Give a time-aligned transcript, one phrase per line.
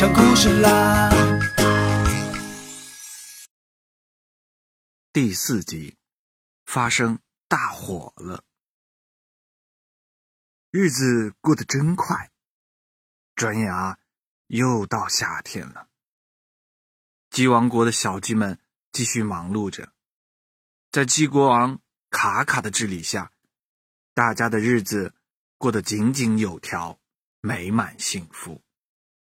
[0.00, 1.10] 讲故事啦。
[5.12, 5.98] 第四集，
[6.64, 7.18] 发生
[7.48, 8.42] 大火了。
[10.70, 12.30] 日子过得真快，
[13.34, 13.98] 转眼啊，
[14.46, 15.88] 又到夏天了。
[17.28, 18.58] 鸡王国的小鸡们
[18.92, 19.92] 继续忙碌着，
[20.90, 23.32] 在鸡国王卡卡的治理下，
[24.14, 25.12] 大家的日子
[25.58, 26.98] 过得井井有条，
[27.42, 28.62] 美满幸福。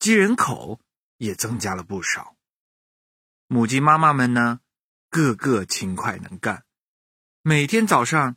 [0.01, 0.81] 鸡人口
[1.19, 2.35] 也增加了不少。
[3.47, 4.61] 母鸡妈妈们呢，
[5.11, 6.65] 个个勤快能干，
[7.43, 8.37] 每天早上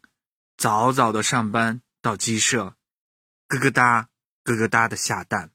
[0.58, 2.76] 早早的上班到鸡舍。
[3.48, 4.10] 咯咯哒，
[4.44, 5.52] 咯咯哒的下蛋。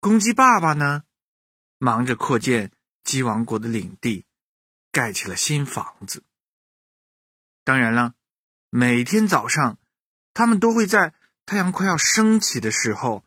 [0.00, 1.02] 公鸡爸爸呢，
[1.76, 2.72] 忙着扩建
[3.04, 4.24] 鸡王国的领地，
[4.90, 6.24] 盖起了新房子。
[7.62, 8.14] 当然了，
[8.70, 9.76] 每天早上，
[10.32, 11.12] 他们都会在
[11.44, 13.26] 太阳快要升起的时候，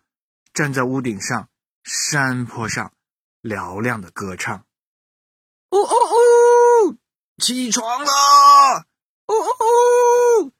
[0.54, 1.50] 站在屋顶上、
[1.84, 2.94] 山坡上，
[3.42, 4.66] 嘹亮的歌唱。
[5.70, 6.98] 哦哦哦！
[7.38, 8.12] 起床了！
[9.26, 10.52] 哦哦哦！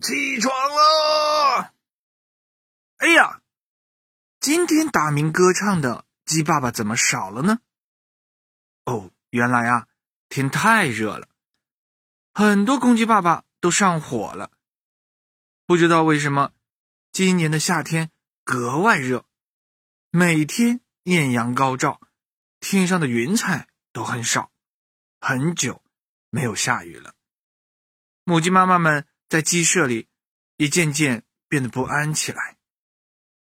[0.00, 1.74] 起床了！
[2.98, 3.42] 哎呀，
[4.38, 7.58] 今天打鸣歌唱的鸡爸爸怎么少了呢？
[8.84, 9.88] 哦，原来啊，
[10.28, 11.28] 天太热了，
[12.32, 14.50] 很多公鸡爸爸都上火了。
[15.66, 16.52] 不知道为什么，
[17.12, 18.10] 今年的夏天
[18.44, 19.26] 格外热，
[20.12, 22.00] 每天艳阳高照，
[22.58, 24.50] 天上的云彩都很少，
[25.20, 25.84] 很久
[26.30, 27.14] 没有下雨了。
[28.24, 30.08] 母鸡妈妈们在鸡舍里
[30.56, 32.58] 也渐渐变得不安起来。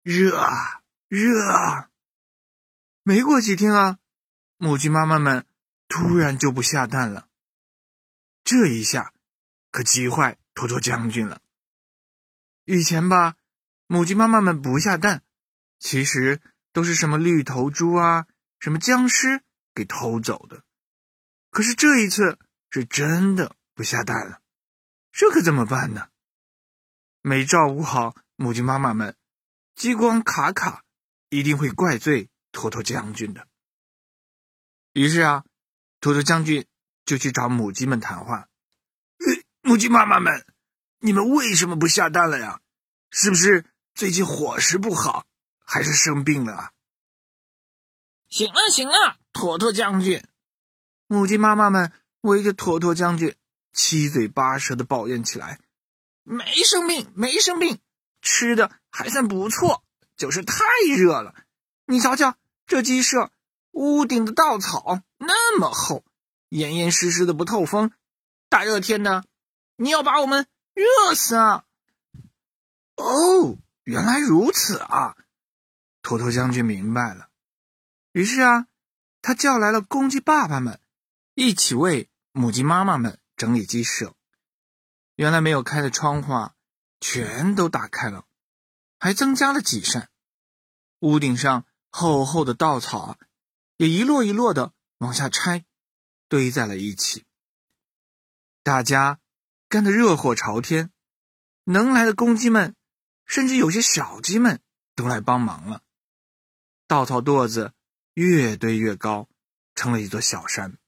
[0.04, 1.90] 热啊，热啊！
[3.02, 3.98] 没过几天啊，
[4.58, 5.48] 母鸡妈妈们
[5.88, 7.28] 突然就不下蛋了。
[8.44, 9.16] 这一下
[9.72, 11.42] 可急坏托托将军了。
[12.66, 13.38] 以前吧，
[13.88, 15.24] 母鸡妈妈们不下蛋，
[15.80, 16.40] 其实
[16.72, 18.28] 都是什么绿头猪啊、
[18.60, 19.44] 什么僵尸
[19.74, 20.64] 给偷走的。
[21.50, 22.38] 可是这一次
[22.70, 24.42] 是真的不下蛋了，
[25.12, 26.10] 这可怎么办呢？
[27.22, 29.16] 没照顾好母鸡妈妈们。
[29.76, 30.84] 激光卡卡
[31.30, 33.48] 一定会怪罪托托将军的。
[34.92, 35.46] 于是啊，
[36.02, 36.66] 托托将军
[37.06, 38.50] 就去找母鸡们谈话。
[39.62, 40.46] 母鸡妈妈们，
[41.00, 42.60] 你们为什么不下蛋了呀？
[43.10, 45.26] 是不是最近伙食不好，
[45.72, 46.72] 还是生病了啊？
[48.28, 50.24] 行了行了，坨坨将军。
[51.06, 51.92] 母鸡妈妈们
[52.22, 53.36] 围着坨坨将军，
[53.72, 55.60] 七嘴八舌的抱怨起来
[56.26, 57.80] ：“没生病，没生病。”
[58.20, 59.84] 吃的还算不错，
[60.18, 60.64] 就是太
[60.98, 61.36] 热了。
[61.86, 63.32] 你瞧瞧，这鸡舍
[63.70, 66.04] 屋顶的稻草那么厚，
[66.50, 67.92] 严严实实的不透风。
[68.50, 69.24] 大热天的，
[69.76, 71.64] 你要把我们热死啊！
[72.96, 75.16] 哦，原来如此啊！
[76.10, 77.30] 托托将军明白了。
[78.14, 78.66] 于是啊，
[79.22, 80.80] 他叫来了公鸡爸爸们，
[81.36, 84.16] 一起为母鸡妈妈们整理鸡舍。
[85.16, 86.34] 原来没有开的窗户。
[86.34, 86.56] 啊，
[87.00, 88.26] 全都打开了，
[89.00, 90.10] 还增加了几扇。
[91.00, 93.18] 屋顶上厚厚的稻草啊，
[93.78, 95.64] 也一摞一摞的往下拆，
[96.28, 97.26] 堆在了一起。
[98.64, 99.20] 大家
[99.70, 100.92] 干得热火朝天，
[101.66, 102.76] 能来的公鸡们，
[103.26, 104.60] 甚至有些小鸡们
[104.96, 105.84] 都来帮忙了。
[106.90, 107.74] 稻草垛子
[108.16, 109.30] 越堆越高，
[109.76, 110.80] 成了一座小山。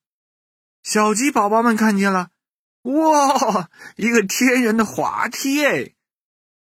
[0.81, 2.31] 小鸡宝宝们看见了，
[2.81, 5.93] 哇，一个天然的滑梯哎！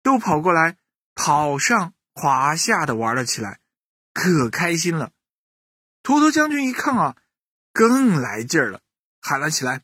[0.03, 0.77] 都跑过来，
[1.16, 3.59] 跑上滑下的玩了起来，
[4.13, 5.12] 可开心了。
[6.03, 7.18] 图图将军一看啊，
[7.74, 8.81] 更来劲儿了，
[9.19, 9.81] 喊了起来：“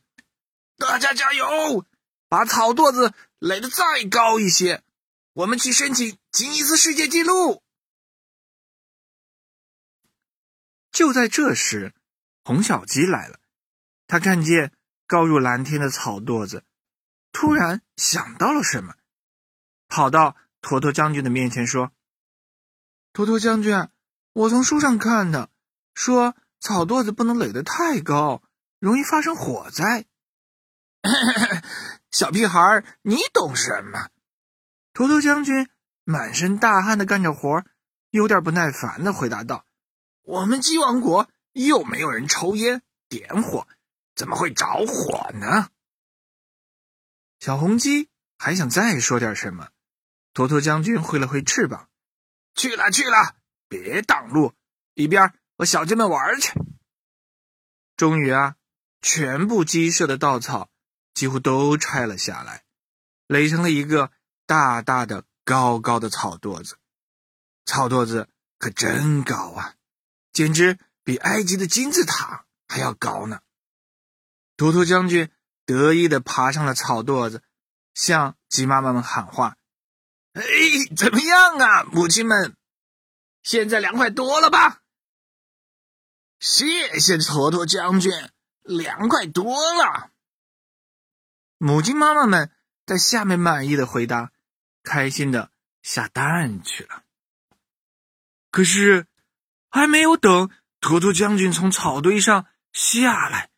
[0.78, 1.84] 大家加油，
[2.28, 4.84] 把草垛子垒得再高一些，
[5.32, 7.64] 我们去申请吉尼斯世界纪录。”
[11.00, 11.94] 就在这时，
[12.44, 13.40] 红小鸡来了，
[14.06, 14.70] 他看见
[15.06, 16.62] 高入蓝天的草垛子，
[17.32, 18.92] 突然想到了什么。
[19.88, 21.92] 跑到坨坨将军的面前说
[23.14, 23.88] ：“坨坨将军，
[24.34, 25.48] 我从书上看的，
[25.94, 28.42] 说草垛子不能垒得太高，
[28.78, 30.04] 容易发生火灾。
[32.12, 34.10] ”小屁孩，你懂什么？
[34.92, 35.66] 坨坨将军
[36.04, 37.64] 满身大汗的干着活，
[38.10, 39.64] 有点不耐烦的回答道
[40.22, 43.66] ：“我们鸡王国又没有人抽烟点火，
[44.14, 45.70] 怎么会着火呢？”
[47.40, 48.08] 小红鸡
[48.38, 49.70] 还想再说点什么。
[50.32, 51.88] 坨坨将军挥了挥翅膀，
[52.54, 53.34] 去了去了，
[53.66, 54.54] 别挡路，
[54.94, 56.52] 一边和小鸡们玩去。
[57.96, 58.54] 终于啊，
[59.02, 60.70] 全部鸡舍的稻草
[61.14, 62.62] 几乎都拆了下来，
[63.26, 64.12] 垒成了一个
[64.46, 66.78] 大大的高高的草垛子，
[67.66, 68.28] 草垛子
[68.58, 69.74] 可真高啊，
[70.40, 73.42] 简直比埃及的金字塔还要高呢。
[74.56, 75.30] 坨坨将军
[75.66, 77.42] 得意的爬上了草垛子，
[77.92, 79.58] 向鸡妈妈们喊话
[80.32, 80.42] ：“哎，
[80.96, 82.56] 怎么样啊，母亲们？
[83.42, 84.80] 现在凉快多了吧？”
[86.40, 88.10] 谢谢坨坨将军，
[88.62, 90.10] 凉快多了。
[91.58, 92.50] 母鸡妈妈们
[92.86, 94.32] 在下面满意的回答，
[94.82, 95.50] 开心的
[95.82, 97.02] 下蛋去了。
[98.50, 99.06] 可是，
[99.70, 100.50] 还没有等
[100.80, 103.50] 坨坨将军从草堆上下来，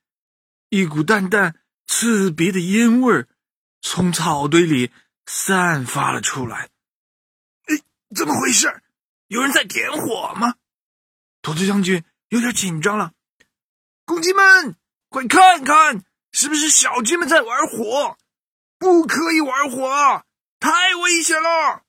[0.68, 3.28] 一股淡淡刺鼻的烟味儿
[3.80, 4.92] 从草堆里
[5.26, 6.70] 散发了出来。
[7.66, 7.80] 哎，
[8.14, 8.82] 怎么回事？
[9.26, 10.54] 有人在点火吗？
[11.42, 12.04] 坨坨将军。
[12.28, 13.12] 有点紧张了，
[14.06, 14.74] 公鸡们，
[15.10, 18.16] 快看看，是不是小鸡们在玩火？
[18.78, 20.24] 不可以玩火，
[20.58, 21.82] 太危险了。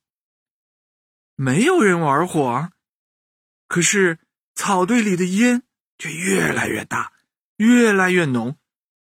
[1.36, 2.73] 没有人玩火，
[3.74, 4.20] 可是
[4.54, 5.64] 草堆里的烟
[5.98, 7.12] 却越来越大，
[7.58, 8.56] 越来越浓，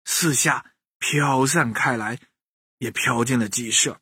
[0.06, 2.18] 四下飘散开来，
[2.78, 4.00] 也飘进了鸡舍。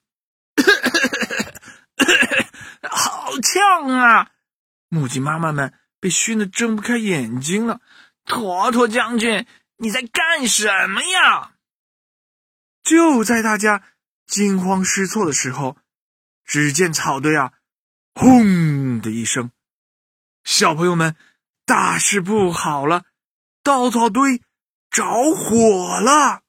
[2.91, 4.33] 好呛啊！
[4.87, 5.73] 母鸡妈妈们。
[5.99, 7.81] 被熏得睁不开眼睛了，
[8.25, 9.47] 坨坨将军，
[9.77, 11.53] 你在干什么呀？
[12.83, 13.83] 就在大家
[14.27, 15.77] 惊慌失措的时候，
[16.45, 17.53] 只见草堆啊，
[18.13, 19.49] 轰的一声，
[20.43, 21.15] 小朋友们，
[21.65, 23.05] 大事不好了，
[23.63, 24.41] 稻草堆
[24.89, 26.43] 着火了！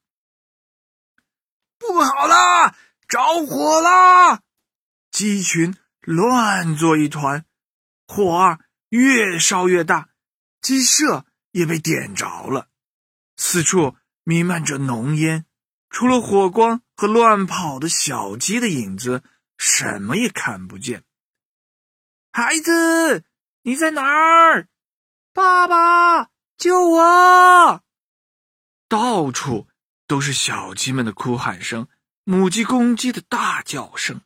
[1.77, 2.75] 不好了，
[3.07, 4.41] 着火了！
[5.11, 7.45] 鸡群乱作一团，
[8.07, 8.59] 火啊！
[8.89, 10.09] 越烧越大，
[10.61, 12.69] 鸡舍也被点着了，
[13.37, 15.45] 四处弥漫着浓烟，
[15.89, 19.23] 除了火光和乱跑的小鸡的影子，
[19.57, 21.03] 什么也看不见。
[22.31, 23.25] 孩子，
[23.63, 24.67] 你在哪儿？
[25.31, 27.83] 爸爸，救我！
[28.87, 29.67] 到处
[30.05, 31.87] 都是小鸡们的哭喊声，
[32.23, 34.21] 母鸡、公鸡的大叫声，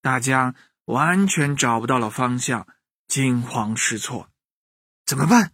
[0.00, 0.54] 大家
[0.84, 2.66] 完全找不到了方向。
[3.08, 4.30] 惊慌失措，
[5.04, 5.52] 怎么办？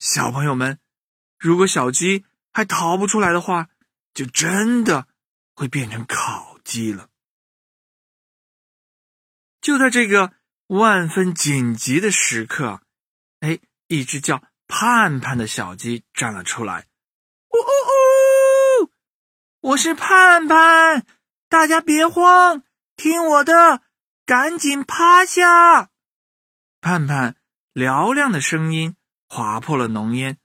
[0.00, 0.80] 小朋友们，
[1.38, 3.68] 如果小鸡还逃不出来的话，
[4.12, 5.06] 就真的
[5.54, 7.10] 会变成烤鸡了。
[9.60, 10.32] 就在这个
[10.68, 12.80] 万分紧急的时刻，
[13.40, 13.58] 哎，
[13.88, 16.86] 一只叫盼盼的小鸡站了出来。
[17.50, 18.90] 呜呜呜！
[19.60, 21.04] 我是盼盼，
[21.50, 22.62] 大家别慌，
[22.96, 23.82] 听我的，
[24.24, 25.90] 赶紧趴下。
[26.80, 27.36] 盼盼
[27.74, 28.96] 嘹亮的声音
[29.28, 30.38] 划破了浓烟，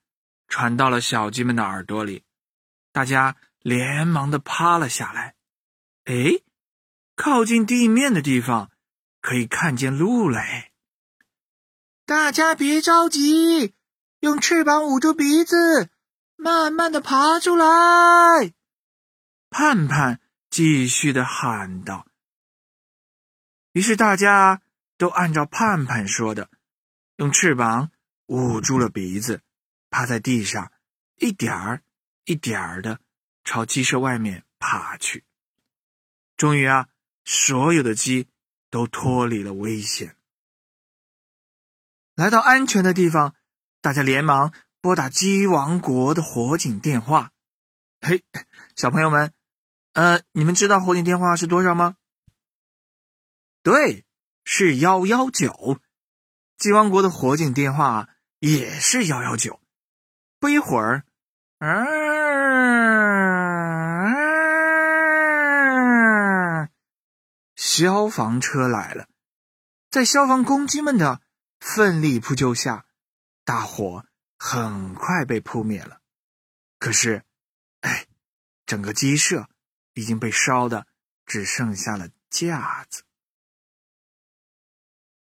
[0.50, 2.24] 传到了小鸡们的耳朵里。
[2.92, 5.36] 大家连忙的趴了下来。
[6.04, 6.42] 哎，
[7.16, 8.70] 靠近地面的地方
[9.30, 10.72] 可以看见路嘞！
[12.04, 13.76] 大家别着急，
[14.22, 15.92] 用翅膀捂住鼻子，
[16.36, 17.66] 慢慢的爬出来。
[19.52, 22.08] 盼盼继续的喊道。
[23.74, 24.64] 于是大家。
[24.98, 26.50] 都按照盼盼说的，
[27.16, 27.90] 用翅膀
[28.26, 29.42] 捂住了鼻子，
[29.90, 30.74] 趴在地上，
[31.16, 31.84] 一点儿
[32.26, 33.00] 一点儿的
[33.46, 35.24] 朝鸡舍外面爬去。
[36.36, 36.90] 终于啊，
[37.24, 38.28] 所有的鸡
[38.70, 40.16] 都脱离了危险，
[42.16, 43.36] 来到安全的地方。
[43.82, 47.32] 大家连忙拨打鸡王国的火警电话。
[48.02, 48.24] 嘿，
[48.76, 49.34] 小朋友们，
[49.94, 51.96] 呃，你们知道火警电话是多少吗？
[53.64, 54.06] 对。
[54.52, 55.80] 是幺幺九，
[56.58, 58.10] 鸡王国的火警电话
[58.40, 59.60] 也是幺幺九。
[60.40, 61.04] 不一会儿，
[61.60, 61.86] 嗯
[67.80, 69.08] 消防车来了。
[69.90, 71.22] 在消防公鸡们的
[71.62, 72.86] 奋力扑救下，
[73.46, 74.06] 大火
[74.38, 76.02] 很快被扑灭了。
[76.78, 77.24] 可是，
[77.80, 78.06] 哎，
[78.66, 79.48] 整个鸡舍
[79.94, 80.88] 已经被烧的
[81.26, 83.04] 只剩下了架子。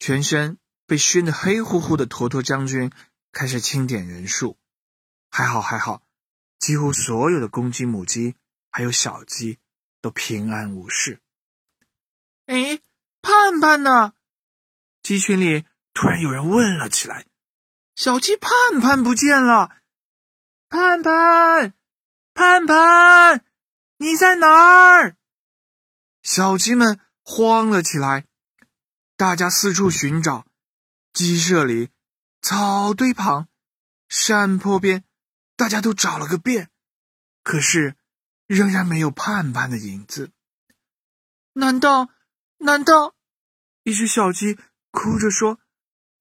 [0.01, 2.91] 全身被熏得黑乎乎的坨坨将军
[3.31, 4.59] 开始清点人数，
[5.31, 6.03] 还好还好，
[6.59, 8.35] 几乎所有的公鸡、母鸡
[8.69, 9.61] 还有小鸡
[10.01, 11.21] 都平安无事。
[12.49, 12.81] 哎，
[13.21, 14.15] 盼盼呢？
[15.03, 17.27] 鸡群里突然有人问了起来
[17.95, 19.83] ：“小鸡盼盼不见了！
[20.71, 21.75] 盼盼，
[22.33, 23.45] 盼盼，
[23.99, 25.17] 你在哪儿？”
[26.25, 28.25] 小鸡们慌了起来。
[29.19, 30.47] 大家四处寻找，
[31.13, 31.91] 鸡舍里、
[32.41, 33.49] 草堆旁、
[34.09, 35.05] 山坡边，
[35.55, 36.71] 大家都找了个遍，
[37.43, 37.97] 可是
[38.47, 40.31] 仍然没有盼盼的影子。
[41.53, 42.09] 难道，
[42.59, 43.15] 难道
[43.85, 44.59] 一只小鸡
[44.91, 45.59] 哭着说：“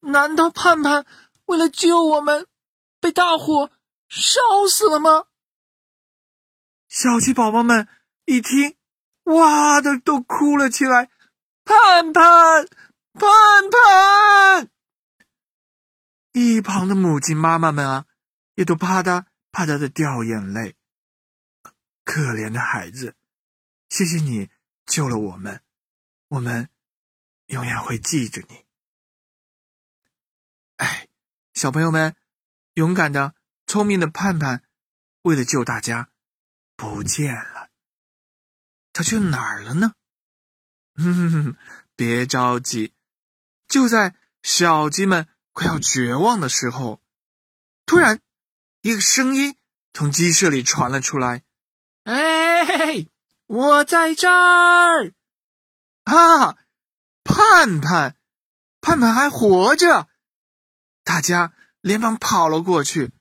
[0.02, 1.06] 难道盼盼
[1.46, 2.48] 为了救我们，
[3.00, 3.72] 被大火
[4.08, 4.40] 烧
[4.70, 5.26] 死了吗？”
[6.88, 7.88] 小鸡宝宝们
[8.26, 8.78] 一听，
[9.24, 11.10] 哇的都哭了起来。
[11.66, 12.68] 盼盼，
[13.14, 13.30] 盼
[13.70, 14.70] 盼！
[16.32, 18.06] 一旁的母鸡妈妈们啊，
[18.56, 20.76] 也都啪嗒啪嗒的掉眼泪。
[22.06, 23.16] 可怜的孩子，
[23.90, 24.50] 谢谢你
[24.86, 25.62] 救了我们，
[26.30, 26.70] 我们
[27.48, 28.66] 永远会记着你。
[30.76, 31.08] 哎，
[31.54, 32.16] 小朋友们，
[32.74, 33.34] 勇敢的、
[33.66, 34.64] 聪明的盼盼，
[35.22, 36.10] 为了救大家，
[36.76, 37.70] 不见了。
[38.92, 39.94] 他去哪儿了呢？
[40.96, 41.56] 哼哼，
[41.96, 42.94] 别着急，
[43.68, 47.02] 就在小鸡们快要绝望的时候，
[47.86, 48.20] 突然，
[48.82, 49.56] 一个声音
[49.94, 51.44] 从鸡舍里传了出来。
[52.04, 53.08] 哎，
[53.46, 55.14] 我在这儿！
[56.16, 56.58] 啊，
[57.24, 58.16] 盼盼，
[58.82, 60.08] 盼盼还活着！
[61.04, 63.12] 大家连忙跑了过去。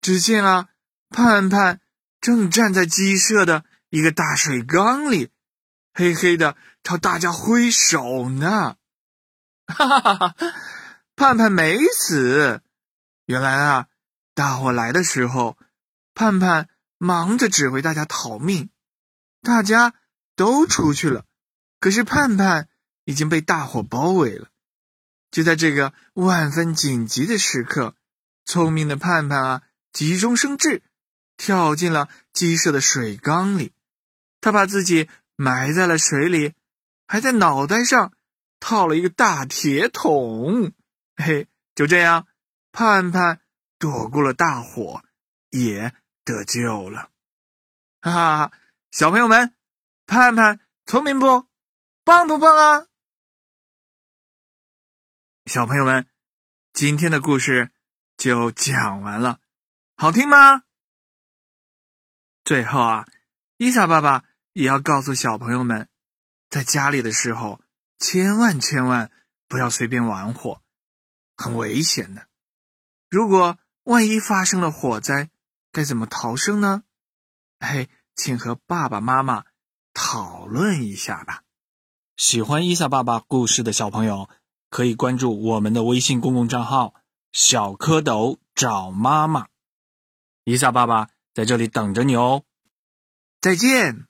[0.00, 0.68] 只见啊，
[1.10, 1.80] 盼盼
[2.20, 5.30] 正站在鸡舍的一个大水缸里，
[5.92, 8.76] 嘿嘿的朝大家挥手呢。
[9.66, 10.34] 哈哈哈哈！
[11.14, 12.62] 盼盼没死。
[13.26, 13.88] 原来啊，
[14.34, 15.56] 大火来的时候，
[16.14, 16.68] 盼盼。
[16.98, 18.70] 忙着指挥大家逃命，
[19.42, 19.92] 大家
[20.36, 21.24] 都出去了，
[21.82, 22.68] 可是盼盼
[23.06, 24.50] 已经被大火包围了。
[25.32, 27.96] 就在这个万分紧急的时刻，
[28.44, 29.62] 聪明的盼盼啊，
[29.92, 30.84] 急中生智，
[31.36, 33.72] 跳进了鸡舍的水缸里。
[34.40, 36.54] 他把自己埋在了水里，
[37.08, 38.12] 还在脑袋上
[38.60, 40.72] 套了一个大铁桶。
[41.16, 42.28] 嘿，就这样，
[42.70, 43.40] 盼盼
[43.80, 45.02] 躲过了大火，
[45.50, 45.92] 也。
[46.24, 47.10] 得救了，
[48.00, 48.52] 哈哈！
[48.92, 49.52] 小朋友们，
[50.06, 51.48] 盼盼聪明不？
[52.04, 52.86] 棒不棒啊？
[55.46, 56.08] 小朋友们，
[56.72, 57.70] 今天的故事
[58.16, 59.38] 就讲完了，
[59.96, 60.64] 好听吗？
[62.44, 63.06] 最后啊，
[63.56, 65.88] 伊莎爸爸也要告诉小朋友们，
[66.50, 67.60] 在家里的时候，
[68.00, 69.12] 千万千万
[69.46, 70.60] 不要随便玩火，
[71.36, 72.26] 很危险的。
[73.10, 75.30] 如果万一发生了火灾，
[75.70, 76.82] 该怎么逃生呢？
[77.60, 79.44] 哎，请和爸爸妈妈
[79.94, 81.44] 讨论一下吧。
[82.22, 84.28] 喜欢伊萨爸爸故事的小朋友，
[84.70, 86.94] 可以关注我们的微信公共账号
[87.34, 89.48] “小蝌蚪找妈妈”。
[90.44, 92.44] 伊萨爸爸在这里等着你哦。
[93.40, 94.06] 再见。